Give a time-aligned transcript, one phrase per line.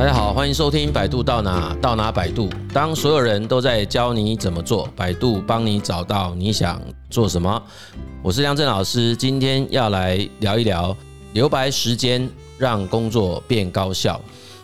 [0.00, 2.48] 大家好，欢迎收听《百度到哪到哪百度》。
[2.72, 6.80] 当所有人都在教你怎么做，百度帮你找到你想
[7.10, 7.62] 做什么。
[8.22, 10.96] 我是梁正老师，今天要来聊一聊
[11.34, 12.26] 留白时间，
[12.56, 14.18] 让工作变高效。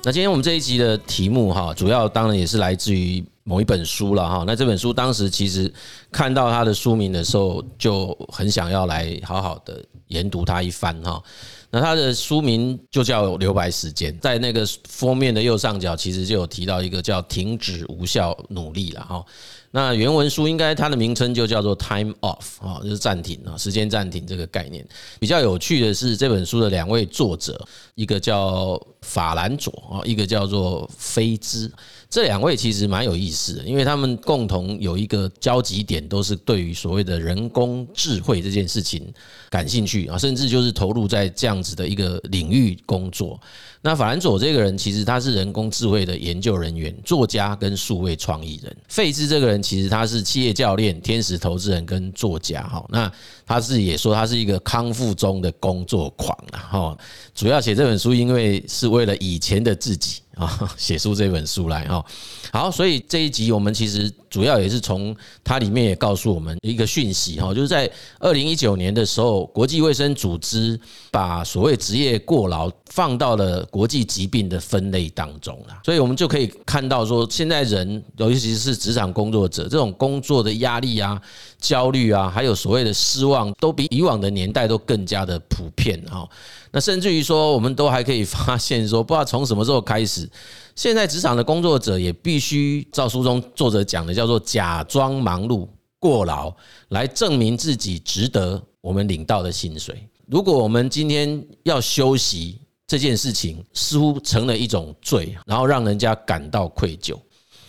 [0.04, 4.43] 那今天我们这一集的题目哈，主要当然也是来自于某一本书了哈。
[4.46, 5.71] 那这本书当时其实
[6.11, 11.23] 看到它的书名的时候，就很想要来好好的研读它一番哈。
[11.71, 19.25] 那它的书名就叫留白时间，在那个封面的右上角，其实就有提到一个叫“停止无效努力”了哈。
[19.70, 24.86] 那原文书应该它的名称就叫做 “time off” 啊，就是暂停啊，时间暂停这个概念。
[25.18, 27.62] 比较有趣的是，这本书的两位作者，
[27.94, 31.70] 一个叫法兰佐啊，一个叫做菲兹。
[32.08, 39.12] 这两位其实蛮有意思的，因为他们共同有一个交集点，都是对于所谓的人工智慧这件事情
[39.50, 43.39] 感兴趣啊，甚至就是投入在这样子的一个领域工作。
[43.83, 48.77] 那法兰佐这个人，其实他是人工智慧的研究人员、作家跟数位创意人。
[48.89, 52.62] 费兹这个人，其实他是企业教练、天使投资人跟作家。
[52.62, 53.12] 哈，那
[53.47, 56.58] 他自己也说他是一个康复中的工作狂啊。
[56.58, 56.98] 哈，
[57.34, 60.20] 主要写这本书，因为是为了以前的自己。
[60.36, 62.05] 啊，写出这本书来哈，
[62.52, 70.78] 好，所以这一集我们其实主要也是从它里面也告诉我们一个讯息哈，就是在二零一九年的时候，国际卫生组织
[71.11, 81.19] 把所谓职业过劳放到了国际疾病的分类当中了，所以我们就可以看到说，现在人尤其是职场工作者，这种工作的压力啊、
[81.58, 86.29] 焦虑啊，还有所谓的失望，都比以往的年代都更加的普遍哈。
[86.70, 90.29] 那甚至于说，我们都还可以发现说，不知道从什么时候开始，
[90.75, 95.67] 现在职场的工作者也必须照书中作者讲的，叫做假装忙碌
[95.98, 96.53] 过劳，
[96.89, 100.07] 来证明自己值得我们领到的薪水。
[100.27, 107.17] 如果我们今天要休息这件事情，似乎成了一种罪，然后让人家感到愧疚。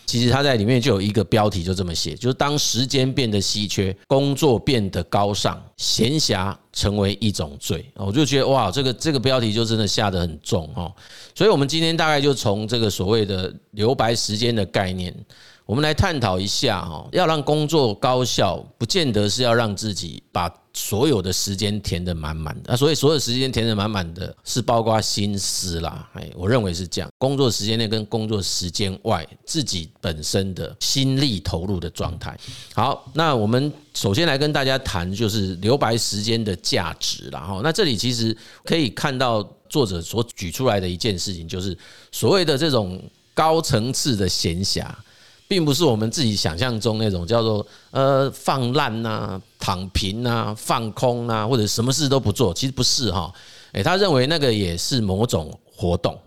[0.08, 7.86] 其实他在里面就有一个标题，就这么写，就是当时间变得稀缺，工作变得高尚，闲暇成为一种罪。
[7.94, 10.90] 我就觉得哇，这个这个标题就真的下得很重哦。
[11.36, 15.14] 所以，我们今天大概就从这个所谓的留白时间的概念，
[15.67, 17.08] 我们来探讨一下哦。
[17.11, 20.52] 要让工作高效，不见得是要让自己把。
[20.73, 26.08] 所有的时间填得满满的，那所以所有时间填得满满的，是包括心思啦。
[26.14, 27.10] 哎，我认为是这样。
[27.17, 32.38] 工作时间内跟工作时间外，自己本身的心力投入的状态。
[32.76, 37.39] 好，那我们首先来跟大家谈，就是留白时间的价值啦。
[37.39, 41.76] 哈，那这里其实可以看到作者所举出来的一件事情，就是
[42.11, 43.02] 所谓的这种
[43.34, 44.86] 高层次的闲暇。
[45.48, 53.34] 并不是我们自己想象中那种叫做呃放烂呐、躺平呐、放空呐，或者什么事都不做，其实不是哈。
[53.72, 56.18] 诶，他认为那个也是某种活动。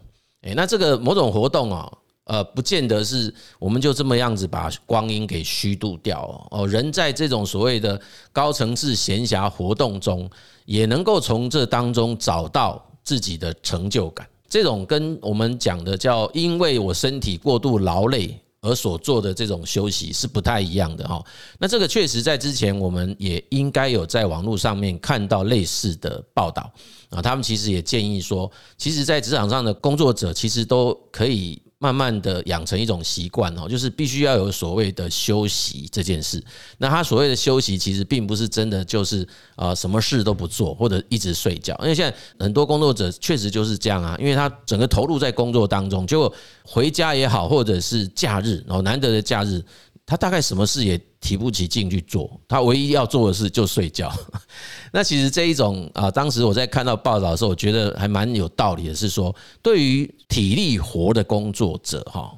[0.42, 1.92] 诶，那这个某种活动啊，
[2.24, 6.66] 呃，不见得是我们就这么样子把光阴给虚度掉哦。
[6.66, 8.00] 人在这种所谓的
[8.32, 10.28] 高层次闲暇活动中，
[10.64, 14.26] 也能够从这当中找到自己的成就感。
[14.48, 18.40] 这种跟我们讲的叫因为我身体过度劳累。
[18.60, 21.24] 而所做的这种休息是不太一样的哈。
[21.58, 26.72] 那这个确实在之前我们也应该有在网络上面看到类似的报道
[27.10, 27.22] 啊。
[27.22, 31.62] 他们其实也建议说，其实，在职场上的工作者其实都可以。
[31.82, 36.42] 慢慢的养成一种习惯哦，就是必须要有所谓的休息这件事。
[36.76, 39.26] 那他所谓的休息，其实并不是真的就是
[39.56, 41.74] 啊什么事都不做或者一直睡觉。
[41.80, 46.30] 因为现在很多工作者确实就是这样啊，因为他整个投入在工作当中，就
[46.62, 49.64] 回家也好，或者是假日哦，难得的假日。
[50.10, 54.12] 他大概什么事也提不起劲去做，他唯一要做的事就睡觉。
[54.92, 59.32] 那其实这一种啊，当时我在看到报道的时候，我觉得还蛮有道理的，是说
[59.62, 62.28] 对于体力活的工作者哈，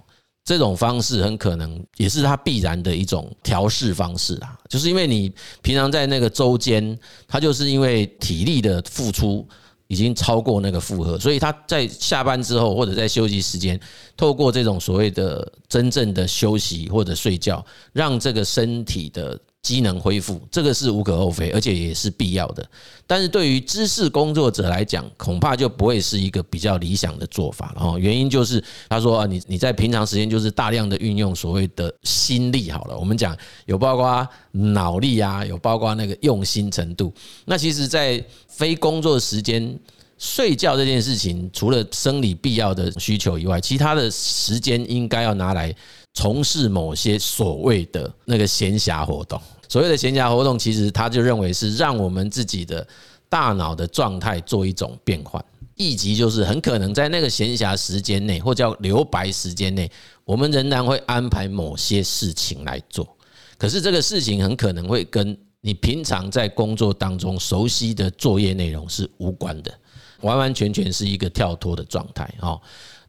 [0.44, 9.48] 这种方式很可能也是他必然的一种调适方式啊，就是因为你平常在那个周间，他就是因为体力的付出。
[9.92, 13.78] 已经超过那个负荷，所以他在下班之后或者在休息时间，
[14.16, 17.62] 透过这种所谓的真正的休息或者睡觉，
[17.92, 19.38] 让这个身体的。
[19.62, 22.68] 机能恢复，这个是无可厚非，而且也是必要的。
[23.06, 27.80] 但是对于知识工作者来讲，恐怕就不会是一个比较理想的做法了。
[27.80, 32.98] 哦，原因就是他说啊，你你在平常时间就是大量的运用所谓的心力好了。
[32.98, 33.36] 我们讲
[33.66, 37.12] 有包括脑力啊，有包括那个用心程度。
[37.44, 39.78] 那其实，在非工作时间
[40.18, 45.72] 睡觉这件事情，除了生理必要的需求以外，其他的时间应该要拿来。
[46.14, 52.86] 从事某些所谓的那个闲暇活动，所谓的闲暇活动，其实他就认为是让我们自己的
[53.28, 55.42] 大脑的状态做一种变换。
[55.74, 59.90] 意即就是很可能在那个闲暇时间内，或叫留白时间内，
[60.24, 63.08] 我们仍然会安排某些事情来做。
[63.56, 69.72] 可是这个事情很可能会跟你平常在工作当中熟悉的作业内容是无关的，
[70.20, 72.60] 完完全全是一个跳脱的状态哦。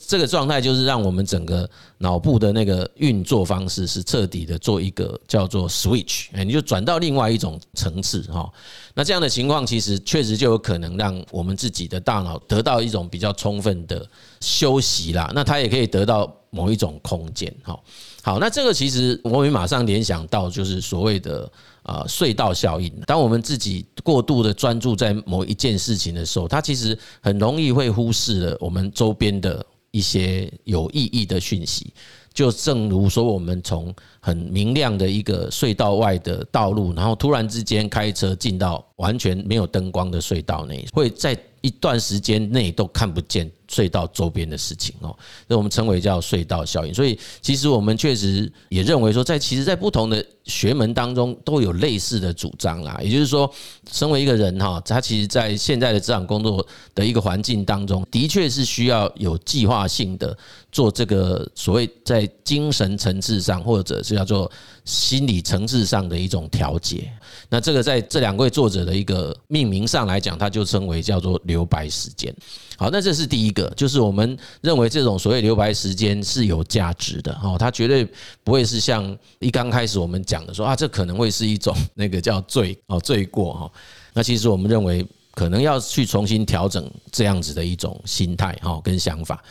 [0.06, 8.52] 这个状态就是让我们整个脑部的那个运作方式是彻底的做一个叫做 switch，哎，你就转到另外一种层次哈。
[8.94, 14.06] 那这样的情况其实确实就有可能让我们自己的大脑得到一种比较充分的
[14.40, 15.32] 休息啦。
[15.34, 17.80] 那它也可以得到某一种空间哈。
[18.22, 21.52] 好，那这个其实我们马上联想到就是所谓的
[21.82, 22.92] 啊隧道效应。
[23.06, 29.66] 当我们自己过度的专注在某一件事情的时候，它其实很容易会忽视了我们周边的。
[29.94, 31.94] 一些有意义的讯息，
[32.34, 45.18] 就正如说，我们从很明亮的一个隧道外的道路，然后突然之间开车进到完全没有灯光的隧道内，会在一段时间内都看不见隧道周边的事情哦，
[45.48, 46.94] 那我们称为叫隧道效应。
[46.94, 53.00] 所以，其实我们确实也认为说，在其实，在不同的学门当中都有类似的主张啦。
[53.02, 53.52] 也就是说，
[53.92, 60.38] 身为一个人哈，他其实在现在的职场工作的一个环境当中，的确是需要有计划性的
[60.74, 64.52] 做这个所谓在精神层次上，或者是叫做
[64.84, 67.10] 心理层次上的一种调节。
[67.48, 72.36] 那这个在这两位作者的一个命名上来讲，它就称为叫做留白时间。
[72.76, 77.32] 好，那这是第一个，就是我们认为这种所谓留白时间是有价值的。
[77.44, 78.06] 哦，它绝对
[78.44, 83.72] 不会是像一刚开始我们讲的说啊，这可能会是一种那个叫罪哦罪过哈。
[84.12, 85.06] 那其实我们认为
[85.36, 89.44] 可能要去重新调整这样子的一种心态哈跟想法。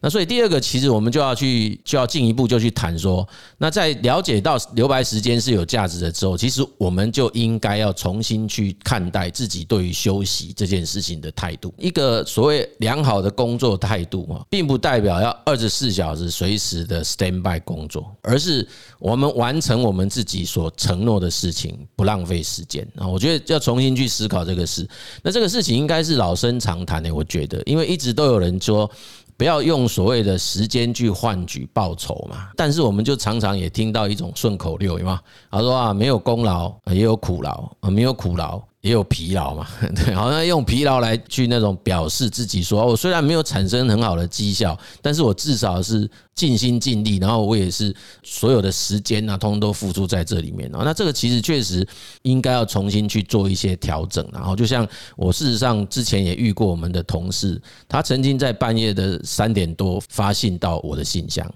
[0.00, 3.26] 那所以第二个，其实我们就要去，就要进一步就去谈说，
[3.58, 11.74] 那在了解到留白时间是有价值的之后，其实我们就应该要重新去看待自己对于休息这件事情的态度。
[11.76, 18.66] 一个所谓良好的工作态度啊，并不代表要二十四小时随时的 stand by 工作，而是
[19.00, 23.04] 我们完成我们自己所承诺的事情，不浪费时间啊。
[23.06, 24.88] 我觉得要重新去思考这个事。
[25.22, 28.88] 那这个事情应该是老生常谈的，我觉得，因为一直都有人说。
[29.38, 35.20] 不要用所谓的时间去换取报酬嘛，但是我们就常常也听到一种顺口溜，有吗？
[35.48, 38.60] 他说啊，没有功劳也有苦劳啊，没有苦劳。
[38.88, 50.80] 也有疲劳嘛， 对，好像用疲劳来去那种表示自己说，我虽然没有产生很好的绩效，但是我至少是尽心尽力，然后我也是所有的时间啊，通通都付出在这里面啊。
[50.84, 51.86] 那这个其实确实
[52.22, 54.26] 应该要重新去做一些调整。
[54.32, 61.46] 然后就像我事实上之前也遇过我们的同事，他曾经在半夜的三点多发信到我的信箱，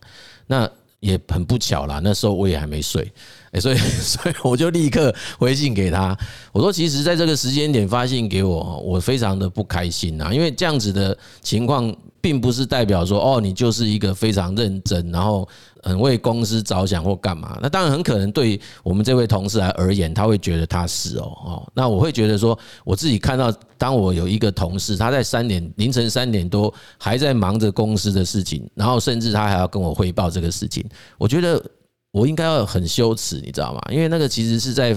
[0.46, 0.69] 那
[1.03, 3.07] 也很不巧啦，那时候我也还没睡。
[3.51, 6.17] 哎，所以， 所以我就立刻回信给他，
[6.53, 11.95] 我说，其实在这个时间点发信给我，我非常的不开心呐，因为这样子的情况。
[12.23, 15.49] 并不是代表说哦，你就是一个非常认真，然后
[15.82, 17.58] 很为公司着想或干嘛。
[17.61, 21.73] 那当然很可能对我们这位同事来而言，他会觉得他是哦哦。
[21.75, 30.88] 那我会觉得说，我自己看到，当我有一个同事，他在三点凌晨三点多还在忙着公司的事情，然后甚至他还要跟我汇报这个事情，
[31.19, 31.62] 我觉得
[32.12, 33.81] 我应该要很羞耻，你知道吗？
[33.90, 34.96] 因为那个其实是在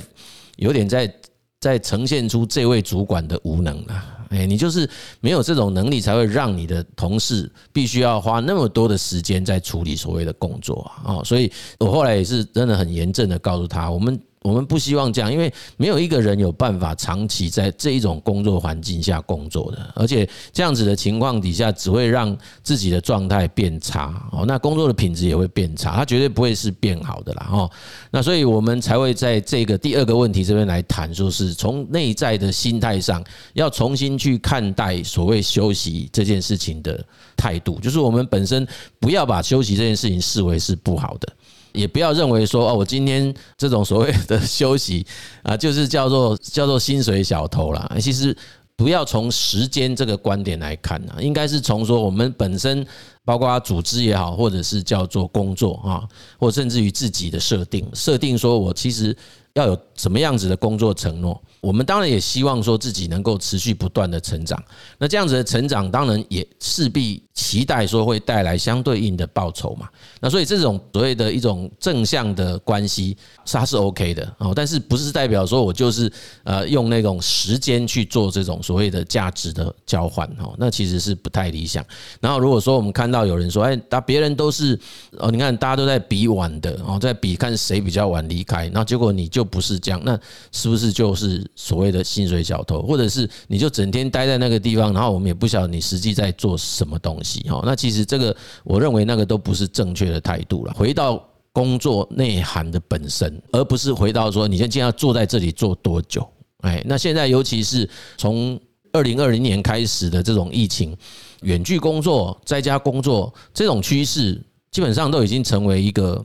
[0.57, 1.13] 有点在
[1.59, 4.11] 在呈现出这位主管的无能啊。
[4.29, 4.89] 哎，你就是
[5.19, 11.23] 没有这种能力，才会让你的同事必须要花那么多的时间在处理所谓的工作啊！
[11.23, 14.19] 所以我后来也是真的很严正的告诉他，我们。
[14.45, 27.71] 我们不希望这样，因为没有一个人有办法长期在这一种工作环境下工作的，而且这样子的情况底下，只会让自己的状态变差哦，那工作的品质也会变差，它绝对不会是变好的啦哦。
[28.11, 33.23] 那所以我们才会在这个第二个问题这边来谈，说是从内在的心态上，
[33.53, 37.03] 要重新去看待所谓休息这件事情的
[37.35, 38.67] 态度，就是我们本身
[38.99, 41.33] 不要把休息这件事情视为是不好的。
[41.75, 45.05] 也不要认为说哦，我今天这种所谓的休息
[45.43, 47.91] 啊， 就是叫做叫做薪水小偷啦。
[47.99, 48.35] 其实
[48.77, 52.85] 不要从时间这个观点来看啊，应该是从说我们本身，
[53.25, 56.07] 包括组织也好，或者是叫做工作啊，
[56.39, 59.17] 或甚至于自己的设定，设定说我其实
[59.55, 61.41] 要有什么样子的工作承诺。
[61.59, 64.63] 我们当然也希望说自己能够持续不断的成长，
[64.99, 69.89] 那这样子的成长当然也势必期待说会带来相对应的报酬嘛。
[70.21, 73.17] 那所以这种所谓的一种正向的关系，
[73.47, 76.11] 它是 OK 的哦，但是不是代表说我就是
[76.43, 81.83] 呃用那种时间去做这种所谓的价值的交换哦，那其实是不太理想。
[82.21, 83.14] 然后如果说我们看。
[83.15, 84.77] 到有人说，哎，大别人都是
[85.17, 90.19] 哦，你看大家都在比晚的哦，在比看谁比较晚离开，那结果你就不是这样，那
[90.51, 97.63] 是不是就是所谓的薪水小偷，或者是你就整天待在那个地方，然后我们也不晓得你实际在做什么东西哦？
[97.65, 100.73] 那其实这个我认为那个都不是正确的态度了。
[100.73, 106.27] 回到工作内涵的本身，而不是回到说你现在要坐在这里做多久？
[106.61, 108.59] 哎，那现在尤其是从
[108.91, 110.97] 二零二零年开始的这种疫情，
[111.41, 116.23] 远距工作、在家工作这种趋势，基本上都已经成为一个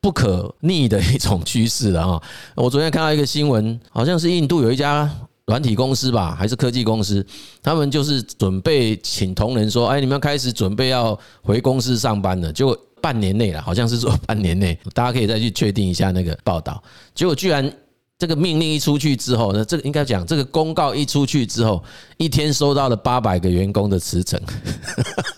[0.00, 2.22] 不可逆的一种趋势了啊！
[2.56, 5.08] 我昨天看到一个新闻，好像是印度有一家
[5.46, 7.24] 软体公司吧，还是科技公司，
[7.62, 16.82] 他们就是准备请同仁说：“哎，你们开始准备要回公司上班了。”结果半年内了，好像是说半年内，大家可以再去确定一下那个报道。
[17.14, 17.72] 结果居然。
[18.22, 21.82] 这个命令一出去之后呢，这个应该讲，这个公告一出去之后，
[22.18, 24.40] 一天收到了八百个员工的辞呈。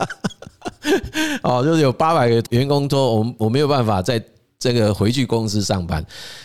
[1.42, 4.22] 哦，就是有八百个员工说，我们我没有办法再。
[4.64, 6.02] 这个回去公司上班，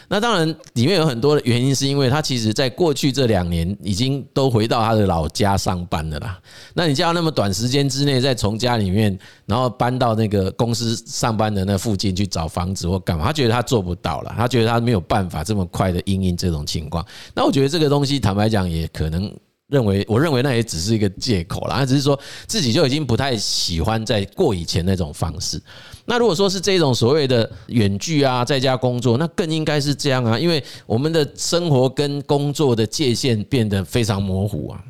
[0.09, 6.37] 那当然里面有很多的原因，是因为他其实在过去这两年已经都回到他的老家上班了啦。
[6.73, 13.23] 那你叫他那么短时间之内再从家里面，然后搬到那个公司上班的那附近去找房子或干嘛？
[13.23, 17.05] 他觉得他做不到了，他觉得他没有办法这么快的应应这种情况。
[17.33, 19.33] 那我觉得这个东西坦白讲也可能。
[19.69, 25.61] 认为，我认为那也只是一个借口啦，他只是说自己就已经不太喜欢再过以前那种方式。
[26.09, 34.83] 那如果说是这种所谓的远距啊，在家工作，那更应该是这样啊，因为我们的生活跟工作的界限变得非常模糊啊。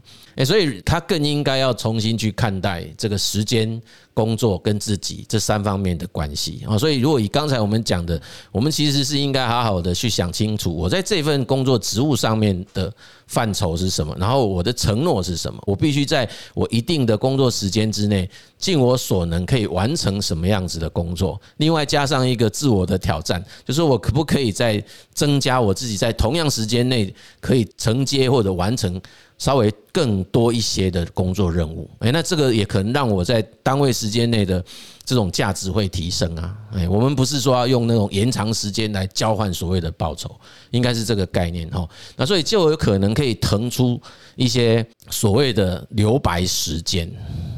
[0.45, 3.81] 所以他更应该要重新去看待这个时间、
[4.13, 6.77] 工作跟自己这三方面的关系啊。
[6.77, 12.93] 所以，如果以刚才我们讲的，我们其实是应该好好的去想清楚，我在这份工作职务上面的
[13.27, 21.39] 范畴是什么，然后我的承诺是什么，我必须在我一定的工作时间之内，尽我所能可以完成什么样子的工作。
[21.57, 24.81] 另外加上一个自我的挑战，就是我可不可以再
[25.13, 28.99] 增加我自己在同样时间内可以承接或者完成。
[29.39, 34.63] 稍微更多一些的工作任务，诶，那这个也可能让我在单位时间内的
[35.05, 40.29] 这种价值会提升啊，诶，我们不是说要用那种延长时间来交换所谓的报酬，
[40.71, 41.87] 应该是这个概念哈。
[42.17, 43.99] 那所以就有可能可以腾出
[44.35, 47.09] 一些所谓的留白时间，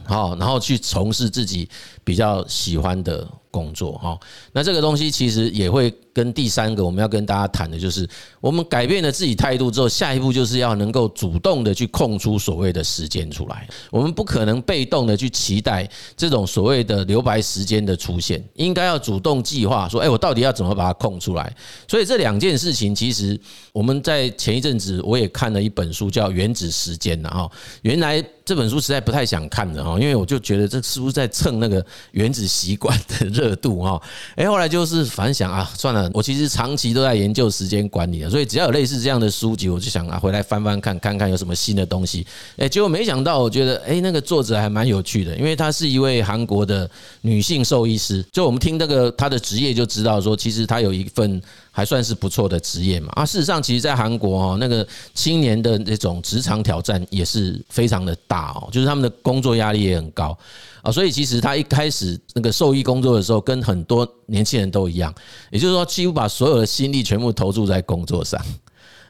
[0.06, 1.68] 好，然后去从事自己
[2.04, 4.18] 比较喜欢的工作哈。
[4.54, 5.92] 那这个东西其实也会。
[6.14, 8.08] 跟第三个我们要跟大家谈的就是，
[8.40, 13.68] 我们改变了自己态度之后，下一步就是要能够主动的去空出所谓的时间出来。
[13.90, 21.56] 我们不可能被动的去期待这种所谓的留白时间的出现，应该要主动计划说，哎，我到底要怎么把它空出来？
[21.88, 23.40] 所以这两件事情，其实
[23.72, 27.50] 我们在前一阵子我也看了一本书，叫《原子时间》的哈。
[27.84, 34.02] 原来这本书实在不太想看的哈，因为我就觉得这是不是在蹭那个原子习惯的热度哈？
[34.36, 36.01] 哎，后来就是反想啊，算了。
[36.14, 42.26] 我其实长期都在研究时间管理的，所以只要有类似这样的书籍，我就想啊，回来翻翻看，看看有什么新的东西。
[42.58, 46.90] 哎，结果没想到，我觉得哎，那个作者还蛮有趣的，因为她是一位韩国的
[47.22, 48.26] 女性兽医师。
[48.32, 51.42] 就我们听那个她的职业，就知道说，其实她有一份
[51.72, 53.12] 还算是不错的职业嘛。
[53.16, 60.38] 啊，事实上，其实，在韩国哦，那个青年的那种职场挑战也是非常的大哦，就是他们的工作压力也很高。
[60.82, 65.14] 啊，所以其实他一开始那个兽医工作的时候，跟很多年轻人都一样，
[65.52, 68.40] 也就是说，几乎把所有的心力全部投注在工作上。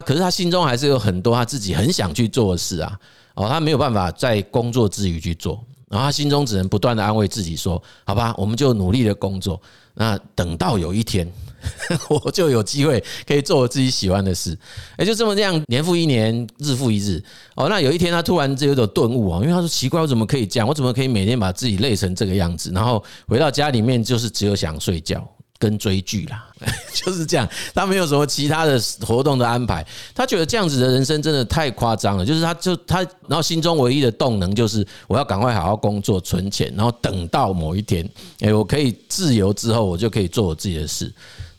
[0.04, 2.98] 可是他心中还是有很多他自己很想去做的事啊。
[3.34, 9.60] 哦，他没有办法在工作之余去做，然后他心中只能不断的安慰自己说：“好吧，我们就努力的工作。
[9.94, 11.30] 那等到有一天。”
[12.08, 14.56] 我就有机会可以做我自己喜欢的事，
[14.98, 17.22] 也就这么这样，年复一年，日复一日。
[17.54, 20.66] 哦，那有一天他突然就有点顿悟啊，因为他说奇怪，我怎么可以这样？
[20.66, 22.70] 我怎么可以每天把自己累成这个样子？
[22.72, 25.26] 然后回到家里面就是只有想睡觉
[25.58, 26.48] 跟追剧啦，
[26.92, 27.48] 就是这样。
[27.72, 32.26] 他没有什么其他的活动的安排，他觉得这样子的人生真的太夸张了。
[32.26, 38.08] 就是他就他，然后心中唯一的动能就是我要赶快好好工作存钱，然后等到某一天，
[38.40, 41.12] 诶，我可以自由之后，我就可以做我自己的事。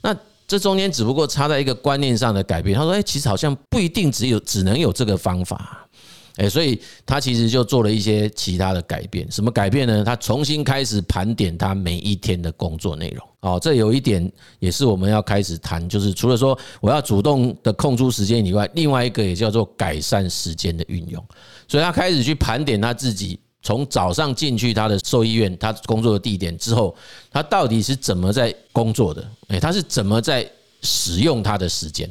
[0.03, 2.77] 那这中间只不过差在一个观念上的改变。
[2.77, 5.87] 他说：“哎，其实好像不一定只有只能有这个方法，
[6.35, 9.25] 哎，所以他其实就做了一些其他的改变。
[9.31, 10.03] 什么改变呢？
[10.03, 13.27] 他重新开始盘点他每一天的工作内容。
[13.39, 14.29] 哦，这有一点
[14.59, 21.25] 也是我们要开始谈，就是除了说我要主动的空出时间以外，另外一个也叫做改善时间的运用。
[21.67, 26.93] 所以他开始去盘点他自己。”从早上进去他的兽医院，他工作的地点之后，
[27.31, 29.25] 他到底是怎么在工作的？
[29.47, 30.45] 诶，他是怎么在
[30.81, 32.09] 使用他的时间？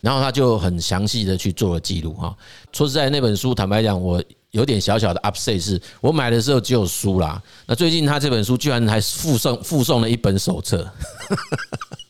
[0.00, 2.36] 然后他就很详细的去做了记录哈。
[2.72, 4.22] 说实在，那本书坦白讲，我
[4.52, 7.42] 有点小小的 upset，是我买的时候只有书啦。
[7.66, 10.88] 那最近他这本书居然还附送附送了一本手册。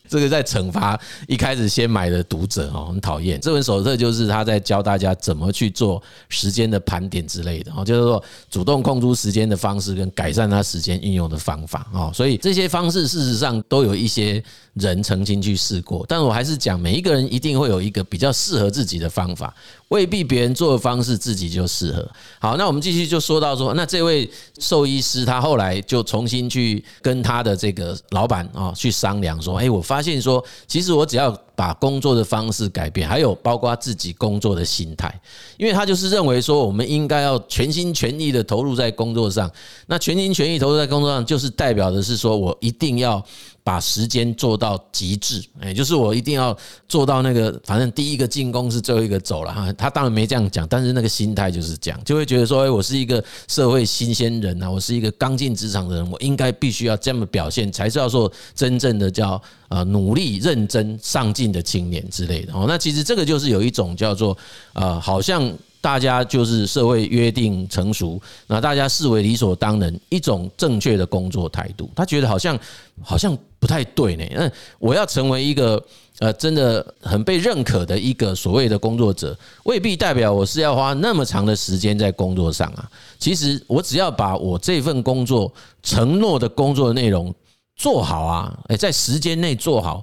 [0.08, 3.40] 这个在惩罚一开始先买的读者哦，很讨厌。
[3.40, 12.10] 这本手册就是他在教大家怎么去做时间的盘点之类的哦，就是说主动空出时间的方式跟改善他时间运用的方法哦。
[12.14, 14.42] 所以这些方式事实上都有一些
[14.74, 19.54] 人曾经去试过，但我还是讲，每一个人一定会有一个比较适合自己的方法，
[19.88, 22.08] 未必别人做的方式自己就适合。
[22.40, 24.28] 好，那我们继续就说到说，那这位
[24.58, 35.20] 兽医师他后来就重新去跟他的这个老板啊去商量说，哎，我发现说，其实我只要把工作的方式改变，还有包括自己工作的心态，
[35.56, 39.50] 因为他就是认为说，我们应该要全心全意的投入在工作上。
[39.86, 43.24] 那全心全意投入在工作上，就是代表的是说我一定要。
[43.66, 46.54] 把时间做到极致，哎，就是我一定要
[46.86, 49.72] 做到那个，反正第一个进攻是最后一个走了哈。
[49.72, 62.66] 他当然没这样讲，但是那个心态就是这样，就会觉得说，哎，我是一个社会新鲜人啊，我是一个刚进职场的人，我应该必须要这么表现，才是要说真正的叫呃努力、认真、上进的青年之类的哦。
[62.68, 64.36] 那其实这个就是有一种叫做
[64.72, 65.52] 呃，好像。
[65.84, 71.90] 大家就是社会约定成熟，那大家视为理所当然一种正确的工作态度。
[71.94, 72.58] 他觉得好像
[73.02, 74.24] 好像不太对呢。
[74.34, 75.78] 那，我要成为一个
[76.20, 82.90] 呃真的很被认可的一个所谓的工作者，未必代表我是要花那么长的时间在工作上啊。
[83.18, 87.30] 其实我只要把我这份工作承诺的工作内容
[87.76, 90.02] 做好啊，诶，在时间内做好。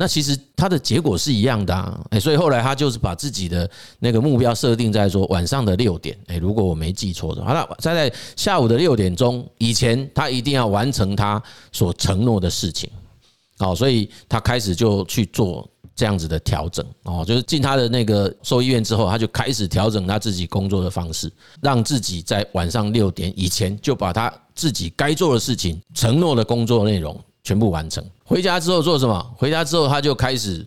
[0.00, 12.88] 那其实他的结果是一样的啊，哎，所以后来他就是把自己的那个目标设定在说晚上的六点，哎，如果我没记错的话，那在在下午的六点钟以前，他一定要完成他所承诺的事情，
[13.58, 21.28] 好，所以他开始就去做这样子的调整，哦，就是进他的那个兽医院之后，他就开始调整他自己工作的方式，
[21.60, 27.20] 让自己在晚上六点以前就把他自己该做的事情、承诺的工作内容。
[27.48, 28.04] 全部完成。
[28.24, 29.34] 回家之后做什么？
[29.38, 30.66] 回家之后他就开始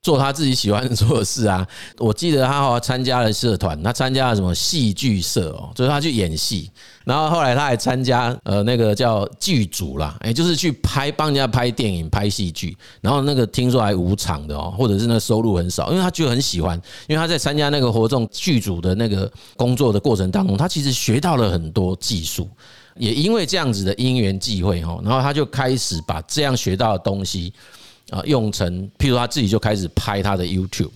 [0.00, 1.66] 做他自己喜欢做的事啊。
[1.98, 6.70] 我记得他好像参加了社团，他参加了什么戏剧社哦，就是他去演戏。
[7.04, 12.76] 然后后来他还参加呃那个叫剧组啦，哎，就是去拍帮人家拍电影、拍戏剧。
[13.00, 16.80] 然后那个听说还无偿的哦，或者是那收入很少，因为他就很喜欢。
[17.08, 22.48] 因为他在参加那个活动剧组的那个工作的过程当中，他其实学到了很多技术。
[22.96, 27.52] 也因为这样子的因缘际会哈，然后他就开始把这样学到的东西
[28.10, 30.90] 啊用成，譬如他自己就开始拍他的 YouTube，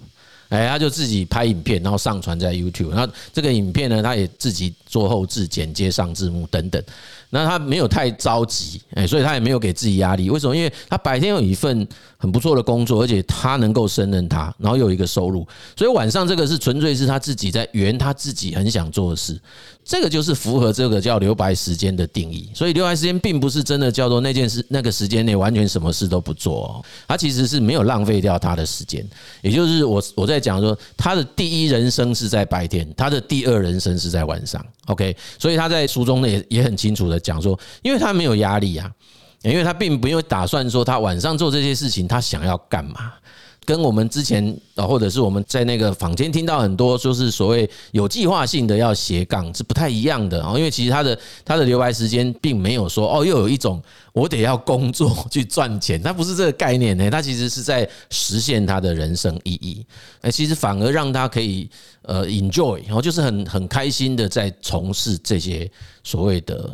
[0.49, 6.83] 哎，他就自己拍影片，然后上传在 YouTube，然后这个影片呢，他也自己做后置、剪接、上字幕等等。
[7.31, 10.31] 那他没有太着急，哎，所以他也没有给自己压力。
[10.31, 10.57] 为什么？
[10.57, 11.87] 因为他白天有一份
[12.17, 19.38] 很不错的工作，而且他能够胜任他，然后有一个收入，所以晚上这个是纯粹是他自己在圆他自己很想做的事。
[19.85, 22.51] 这个就是符合这个叫留白时间的定义。
[22.53, 29.07] 所以留白时间并不是真的叫做那件事那个时间内完全什么事都不做哦，他其实是没有浪费掉他的时间。
[29.41, 34.64] 也就是我我在讲说，他的第一人生是在白天，他的第二人生是在晚上。
[34.87, 38.90] OK，所以他在书中呢也也很清楚的讲说，因为他没有压力啊，
[39.42, 43.12] 因为他并不用打算说他晚上做这些事情，他想要干嘛。
[43.64, 44.42] 跟我们之前
[44.76, 50.57] 啊，或者是我们在那个坊间听到很多，就是所谓有计划性的要斜杠是不太一样的啊。
[50.57, 53.83] 因为其实他的他的留白时间并没有说哦，又有一种
[54.14, 57.11] 我得要工作去赚钱，他不是这个概念呢。
[57.11, 59.85] 他其实是在实现他的人生意义。
[60.22, 61.68] 那，其实反而让他可以
[62.04, 65.70] 呃 enjoy，然后就是很很开心的在从事这些
[66.02, 66.70] 所谓的。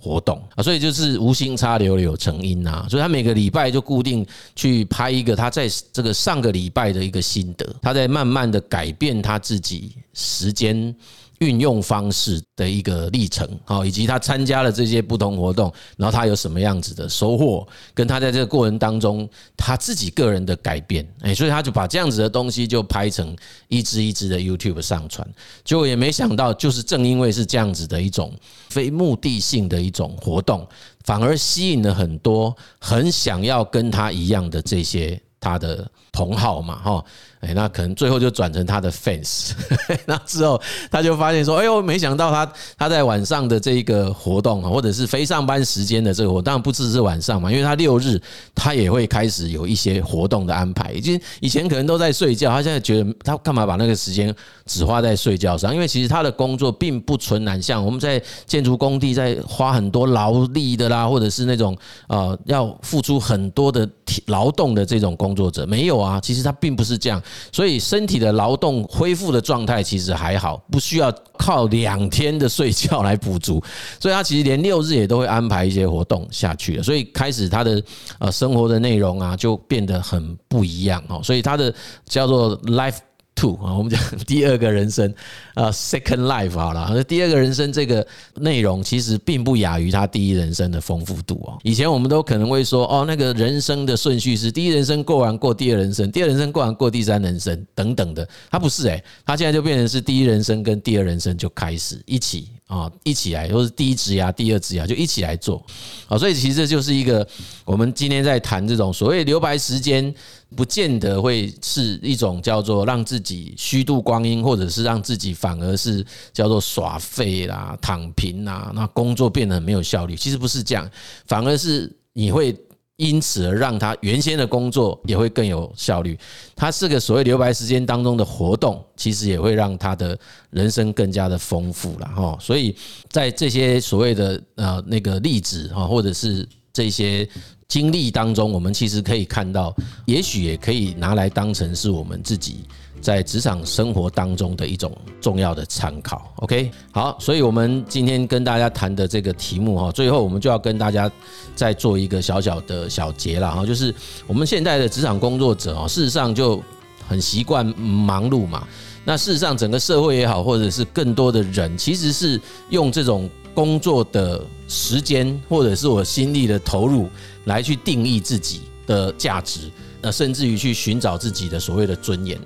[0.00, 10.94] 活动啊，所以就是无心插柳柳成荫呐，所以他每个礼拜就固定去拍一个他在这个上个礼拜的一个心得，他在慢慢的改变他自己时间。
[11.38, 23.36] 运用方式的一个历程，好，以及他参加了这些不同活动，然后他有什么样子的收获，跟他在这个过程当中他自己个人的改变，哎，所以他就把这样子的东西就拍成
[23.68, 25.26] 一支一支的 YouTube 上传，
[25.64, 28.32] 结果也没想到，就是正因为是这样子的一种
[28.70, 30.66] 非目的性的一种活动，
[31.04, 37.04] 反而吸引了很多很想要跟他一样的这些他的同好嘛，哈。
[37.40, 39.52] 哎，那可能最后就转成他的 fans，
[40.06, 48.20] 那之后他就发现说，哎呦，没想到他他在晚上的这一个活动啊，或者是非上班时间的这个活动，当然不只是晚上嘛，因为他六日
[48.56, 50.90] 他也会开始有一些活动的安排。
[50.90, 54.34] 已经以前可能都在睡觉，他现在觉得他干嘛把那个时间
[54.66, 55.72] 只花在睡觉上？
[55.72, 63.88] 因为其实他的工作并不纯然像我们在建筑工地在花很多劳力的啦，或者是那种呃要付出很多的
[64.26, 65.66] 劳动的这种工工作者？
[65.66, 67.22] 没有啊，其实他并不是这样。
[67.52, 73.62] 所以身体的劳动恢复的状态其实还好，不需要靠两天的睡觉来补足。
[74.00, 76.82] 所以他其实连六日也都会安排一些活动下去了。
[76.82, 77.82] 所以开始他的
[78.18, 81.20] 呃生活的内容啊就变得很不一样哦。
[81.22, 81.72] 所以他的
[82.06, 82.96] 叫做 life。
[83.38, 85.14] Two 啊，我们讲 第二个人生
[85.54, 87.04] 啊，Second Life 好了。
[87.04, 91.56] 第二个人生这个内容其实并不亚于他第一人生的丰富度哦。
[91.62, 98.28] 以前我们都可能会说，哦，那个人生的顺序是第一人生过完过第二人生，第二人生过完过第三人生等等的。
[98.50, 102.48] 他不是诶，他现在就变成是第一人生跟第二人生就开始一起。
[102.68, 105.60] 啊，一起来，或是第一只牙、第二只牙，就一起来做。
[106.06, 107.26] 啊，所以其实这就是一个
[107.64, 110.14] 我们今天在谈这种所谓留白时间，
[110.54, 120.14] 不见得会是一种叫做让自己虚度光阴，或者是让自己反而是叫做耍废啦、躺平啦，那工作变得很没有效率。
[120.14, 120.88] 其实不是这样，
[121.26, 122.56] 反而是你会。
[122.98, 126.18] 因此而让他原先的工作也会更有效率。
[126.56, 130.18] 他是个所谓留白时间当中的活动，其实也会让他的
[130.50, 132.36] 人生更加的丰富了哈。
[132.40, 132.76] 所以
[133.08, 137.28] 在这些所谓的呃那个例子哈，或者是这些
[137.68, 139.76] 经历当中，我们其实可以看到，
[140.06, 142.60] 也许也可以拿来当成是我们自己。
[143.00, 151.08] 在职场生活当中的一种重要的参考，OK，好，所以我们今天跟大家谈的这个题目哈，最后我们就要跟大家
[151.54, 153.94] 再做一个小小的小结了哈，就是
[154.26, 156.60] 我们现在的职场工作者哦，事实上就
[157.06, 158.66] 很习惯忙碌嘛。
[159.04, 167.08] 那事实上，整个社会也好，或者是更多的人，其实是用这种工作的时间，或者是我心力的投入，
[167.46, 169.68] 来去定义自己的价值，
[170.00, 172.38] 那甚至于去寻找自己的所谓的尊严。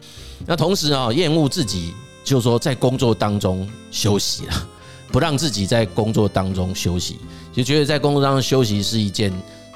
[0.47, 1.93] 那同时啊，厌恶自己，
[2.25, 4.69] 就是说在工作当中休息了，
[5.09, 7.19] 不让自己在工作当中休息，
[7.53, 9.31] 就觉得在工作当中休息是一件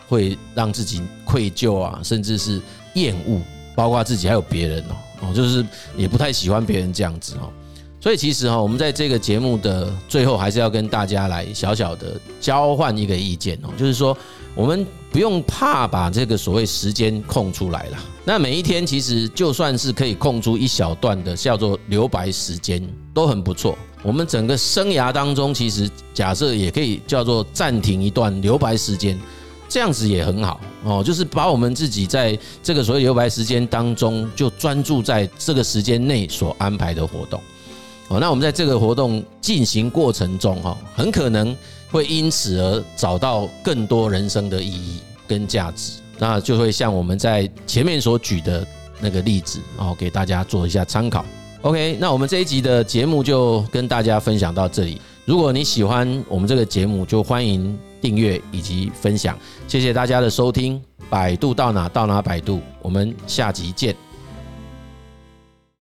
[0.09, 2.63] 会让自己愧疚啊，甚至是
[2.95, 3.43] 厌恶，
[3.75, 5.63] 包括自己还有别人哦，哦，就是
[5.99, 7.53] 也不太喜欢别人这样子哦。
[8.07, 14.17] 所以其实哈，我们在这个节目的最后，还是要跟大家来小小的交换一个意见哦，就是说
[14.55, 17.99] 我们不用怕把这个所谓时间空出来了。
[18.25, 22.81] 那每一天其实就算是可以空出一小段的叫做留白时间，
[23.13, 23.77] 都很不错。
[24.05, 29.19] 我们整个生涯当中，其实假设也可以叫做暂停一段留白时间，
[29.69, 31.03] 这样子也很好哦。
[31.05, 37.43] 就是把我们自己在这个所谓留白时间当中，就专注在这个时间内所安排的活动。
[38.09, 41.55] 哦，那我们在这个活动进行过程中，哈，很可能
[41.91, 48.65] 会因此而找到更多人生的意义跟价值，那就会像我们在前面所举的
[49.01, 51.25] 那个例子，哦，给大家做一下参考。
[51.63, 55.01] OK，那我们这一集的节目就跟大家分享到这里。
[55.25, 59.37] 如果你喜欢我们这个节目，就欢迎订阅以及分享。
[59.67, 64.06] 谢谢大家的收听，百度到哪到哪百度，我们下集见。